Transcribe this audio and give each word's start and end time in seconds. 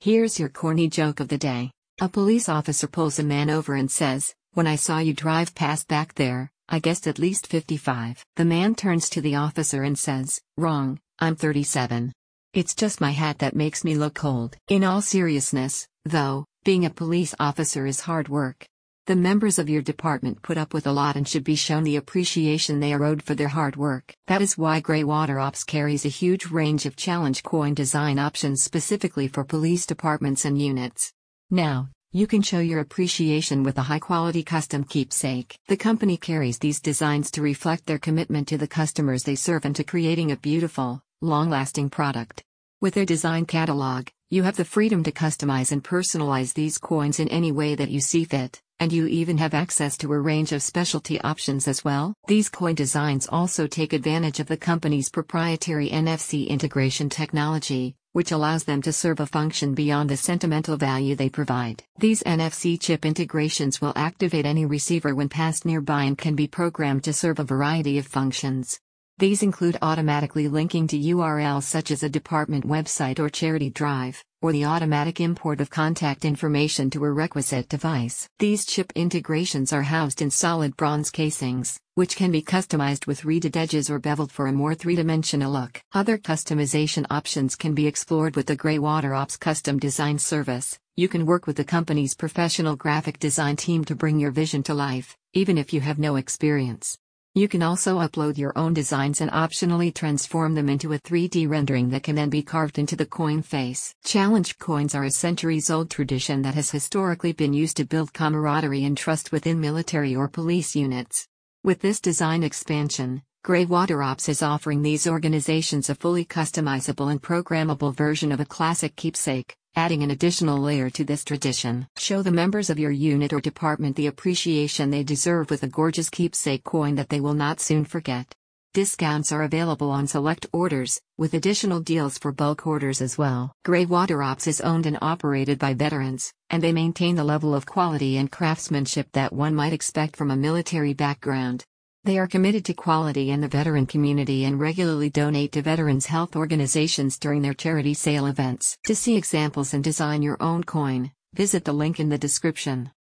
Here's 0.00 0.38
your 0.38 0.50
corny 0.50 0.88
joke 0.88 1.20
of 1.20 1.28
the 1.28 1.38
day. 1.38 1.70
A 2.00 2.08
police 2.08 2.48
officer 2.50 2.86
pulls 2.86 3.18
a 3.18 3.22
man 3.22 3.48
over 3.48 3.74
and 3.74 3.90
says, 3.90 4.34
When 4.52 4.66
I 4.66 4.76
saw 4.76 4.98
you 4.98 5.14
drive 5.14 5.54
past 5.54 5.88
back 5.88 6.14
there, 6.14 6.50
I 6.68 6.80
guessed 6.80 7.06
at 7.06 7.18
least 7.18 7.46
55. 7.46 8.22
The 8.36 8.44
man 8.44 8.74
turns 8.74 9.08
to 9.10 9.22
the 9.22 9.36
officer 9.36 9.82
and 9.82 9.98
says, 9.98 10.40
Wrong, 10.58 11.00
I'm 11.18 11.34
37. 11.34 12.12
It's 12.52 12.74
just 12.74 13.00
my 13.00 13.10
hat 13.10 13.38
that 13.38 13.56
makes 13.56 13.84
me 13.84 13.94
look 13.94 14.22
old. 14.22 14.56
In 14.68 14.84
all 14.84 15.00
seriousness, 15.00 15.88
though, 16.04 16.44
being 16.64 16.84
a 16.84 16.90
police 16.90 17.34
officer 17.40 17.86
is 17.86 18.00
hard 18.00 18.28
work. 18.28 18.66
The 19.06 19.14
members 19.14 19.60
of 19.60 19.70
your 19.70 19.82
department 19.82 20.42
put 20.42 20.58
up 20.58 20.74
with 20.74 20.84
a 20.84 20.90
lot 20.90 21.14
and 21.14 21.28
should 21.28 21.44
be 21.44 21.54
shown 21.54 21.84
the 21.84 21.94
appreciation 21.94 22.80
they 22.80 22.92
are 22.92 23.04
owed 23.04 23.22
for 23.22 23.36
their 23.36 23.46
hard 23.46 23.76
work. 23.76 24.12
That 24.26 24.42
is 24.42 24.58
why 24.58 24.80
Greywater 24.80 25.40
Ops 25.40 25.62
carries 25.62 26.04
a 26.04 26.08
huge 26.08 26.46
range 26.46 26.86
of 26.86 26.96
challenge 26.96 27.44
coin 27.44 27.72
design 27.72 28.18
options 28.18 28.64
specifically 28.64 29.28
for 29.28 29.44
police 29.44 29.86
departments 29.86 30.44
and 30.44 30.60
units. 30.60 31.12
Now, 31.52 31.90
you 32.10 32.26
can 32.26 32.42
show 32.42 32.58
your 32.58 32.80
appreciation 32.80 33.62
with 33.62 33.78
a 33.78 33.82
high 33.82 34.00
quality 34.00 34.42
custom 34.42 34.82
keepsake. 34.82 35.56
The 35.68 35.76
company 35.76 36.16
carries 36.16 36.58
these 36.58 36.80
designs 36.80 37.30
to 37.30 37.42
reflect 37.42 37.86
their 37.86 38.00
commitment 38.00 38.48
to 38.48 38.58
the 38.58 38.66
customers 38.66 39.22
they 39.22 39.36
serve 39.36 39.64
and 39.64 39.76
to 39.76 39.84
creating 39.84 40.32
a 40.32 40.36
beautiful, 40.36 41.00
long 41.20 41.48
lasting 41.48 41.90
product. 41.90 42.42
With 42.86 42.94
their 42.94 43.04
design 43.04 43.46
catalog, 43.46 44.10
you 44.30 44.44
have 44.44 44.54
the 44.54 44.64
freedom 44.64 45.02
to 45.02 45.10
customize 45.10 45.72
and 45.72 45.82
personalize 45.82 46.54
these 46.54 46.78
coins 46.78 47.18
in 47.18 47.26
any 47.30 47.50
way 47.50 47.74
that 47.74 47.90
you 47.90 47.98
see 47.98 48.22
fit, 48.22 48.62
and 48.78 48.92
you 48.92 49.08
even 49.08 49.38
have 49.38 49.54
access 49.54 49.96
to 49.96 50.12
a 50.12 50.20
range 50.20 50.52
of 50.52 50.62
specialty 50.62 51.20
options 51.22 51.66
as 51.66 51.84
well. 51.84 52.14
These 52.28 52.48
coin 52.48 52.76
designs 52.76 53.26
also 53.26 53.66
take 53.66 53.92
advantage 53.92 54.38
of 54.38 54.46
the 54.46 54.56
company's 54.56 55.10
proprietary 55.10 55.90
NFC 55.90 56.46
integration 56.46 57.08
technology, 57.08 57.96
which 58.12 58.30
allows 58.30 58.62
them 58.62 58.82
to 58.82 58.92
serve 58.92 59.18
a 59.18 59.26
function 59.26 59.74
beyond 59.74 60.08
the 60.08 60.16
sentimental 60.16 60.76
value 60.76 61.16
they 61.16 61.28
provide. 61.28 61.82
These 61.98 62.22
NFC 62.22 62.80
chip 62.80 63.04
integrations 63.04 63.80
will 63.80 63.94
activate 63.96 64.46
any 64.46 64.64
receiver 64.64 65.12
when 65.12 65.28
passed 65.28 65.64
nearby 65.64 66.04
and 66.04 66.16
can 66.16 66.36
be 66.36 66.46
programmed 66.46 67.02
to 67.02 67.12
serve 67.12 67.40
a 67.40 67.42
variety 67.42 67.98
of 67.98 68.06
functions. 68.06 68.78
These 69.18 69.42
include 69.42 69.78
automatically 69.80 70.46
linking 70.46 70.86
to 70.88 70.98
URLs 70.98 71.62
such 71.62 71.90
as 71.90 72.02
a 72.02 72.08
department 72.08 72.66
website 72.66 73.18
or 73.18 73.30
charity 73.30 73.70
drive, 73.70 74.22
or 74.42 74.52
the 74.52 74.66
automatic 74.66 75.22
import 75.22 75.62
of 75.62 75.70
contact 75.70 76.26
information 76.26 76.90
to 76.90 77.02
a 77.02 77.10
requisite 77.10 77.66
device. 77.70 78.28
These 78.40 78.66
chip 78.66 78.92
integrations 78.94 79.72
are 79.72 79.84
housed 79.84 80.20
in 80.20 80.30
solid 80.30 80.76
bronze 80.76 81.10
casings, 81.10 81.80
which 81.94 82.14
can 82.14 82.30
be 82.30 82.42
customized 82.42 83.06
with 83.06 83.24
reeded 83.24 83.56
edges 83.56 83.88
or 83.88 83.98
beveled 83.98 84.32
for 84.32 84.48
a 84.48 84.52
more 84.52 84.74
three-dimensional 84.74 85.50
look. 85.50 85.80
Other 85.94 86.18
customization 86.18 87.06
options 87.08 87.56
can 87.56 87.72
be 87.72 87.86
explored 87.86 88.36
with 88.36 88.48
the 88.48 88.56
Greywater 88.56 89.16
Ops 89.16 89.38
custom 89.38 89.78
design 89.78 90.18
service. 90.18 90.78
You 90.94 91.08
can 91.08 91.24
work 91.24 91.46
with 91.46 91.56
the 91.56 91.64
company's 91.64 92.14
professional 92.14 92.76
graphic 92.76 93.18
design 93.18 93.56
team 93.56 93.82
to 93.86 93.94
bring 93.94 94.20
your 94.20 94.30
vision 94.30 94.62
to 94.64 94.74
life, 94.74 95.16
even 95.32 95.56
if 95.56 95.72
you 95.72 95.80
have 95.80 95.98
no 95.98 96.16
experience. 96.16 96.98
You 97.36 97.48
can 97.48 97.62
also 97.62 97.98
upload 97.98 98.38
your 98.38 98.54
own 98.56 98.72
designs 98.72 99.20
and 99.20 99.30
optionally 99.30 99.94
transform 99.94 100.54
them 100.54 100.70
into 100.70 100.94
a 100.94 100.98
3D 100.98 101.46
rendering 101.46 101.90
that 101.90 102.02
can 102.02 102.14
then 102.14 102.30
be 102.30 102.42
carved 102.42 102.78
into 102.78 102.96
the 102.96 103.04
coin 103.04 103.42
face. 103.42 103.94
Challenge 104.06 104.56
coins 104.56 104.94
are 104.94 105.04
a 105.04 105.10
centuries 105.10 105.68
old 105.68 105.90
tradition 105.90 106.40
that 106.40 106.54
has 106.54 106.70
historically 106.70 107.34
been 107.34 107.52
used 107.52 107.76
to 107.76 107.84
build 107.84 108.14
camaraderie 108.14 108.84
and 108.84 108.96
trust 108.96 109.32
within 109.32 109.60
military 109.60 110.16
or 110.16 110.28
police 110.28 110.74
units. 110.74 111.28
With 111.62 111.82
this 111.82 112.00
design 112.00 112.42
expansion, 112.42 113.22
Greywater 113.44 114.02
Ops 114.02 114.30
is 114.30 114.42
offering 114.42 114.80
these 114.80 115.06
organizations 115.06 115.90
a 115.90 115.94
fully 115.94 116.24
customizable 116.24 117.10
and 117.10 117.20
programmable 117.20 117.94
version 117.94 118.32
of 118.32 118.40
a 118.40 118.46
classic 118.46 118.96
keepsake, 118.96 119.58
adding 119.76 120.02
an 120.02 120.10
additional 120.10 120.58
layer 120.58 120.88
to 120.88 121.04
this 121.04 121.22
tradition. 121.22 121.86
Show 121.98 122.22
the 122.22 122.32
members 122.32 122.70
of 122.70 122.78
your 122.78 122.90
unit 122.90 123.32
or 123.32 123.40
department 123.40 123.94
the 123.94 124.06
appreciation 124.06 124.90
they 124.90 125.04
deserve 125.04 125.50
with 125.50 125.62
a 125.62 125.68
gorgeous 125.68 126.08
keepsake 126.08 126.64
coin 126.64 126.94
that 126.94 127.10
they 127.10 127.20
will 127.20 127.34
not 127.34 127.60
soon 127.60 127.84
forget. 127.84 128.34
Discounts 128.72 129.32
are 129.32 129.42
available 129.42 129.90
on 129.90 130.06
select 130.06 130.46
orders, 130.52 131.00
with 131.18 131.34
additional 131.34 131.80
deals 131.80 132.18
for 132.18 132.32
bulk 132.32 132.66
orders 132.66 133.00
as 133.00 133.16
well. 133.16 133.52
Greywater 133.66 134.24
Ops 134.24 134.46
is 134.46 134.60
owned 134.60 134.86
and 134.86 134.98
operated 135.00 135.58
by 135.58 135.74
veterans, 135.74 136.32
and 136.50 136.62
they 136.62 136.72
maintain 136.72 137.14
the 137.14 137.24
level 137.24 137.54
of 137.54 137.66
quality 137.66 138.16
and 138.16 138.32
craftsmanship 138.32 139.08
that 139.12 139.32
one 139.32 139.54
might 139.54 139.72
expect 139.72 140.16
from 140.16 140.30
a 140.30 140.36
military 140.36 140.94
background. 140.94 141.64
They 142.06 142.18
are 142.18 142.28
committed 142.28 142.64
to 142.66 142.72
quality 142.72 143.32
in 143.32 143.40
the 143.40 143.48
veteran 143.48 143.84
community 143.84 144.44
and 144.44 144.60
regularly 144.60 145.10
donate 145.10 145.50
to 145.50 145.62
veterans' 145.62 146.06
health 146.06 146.36
organizations 146.36 147.18
during 147.18 147.42
their 147.42 147.52
charity 147.52 147.94
sale 147.94 148.26
events. 148.26 148.78
To 148.86 148.94
see 148.94 149.16
examples 149.16 149.74
and 149.74 149.82
design 149.82 150.22
your 150.22 150.40
own 150.40 150.62
coin, 150.62 151.10
visit 151.34 151.64
the 151.64 151.72
link 151.72 151.98
in 151.98 152.08
the 152.08 152.16
description. 152.16 152.92